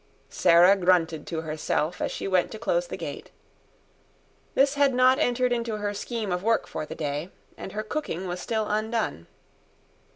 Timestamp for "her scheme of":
5.77-6.41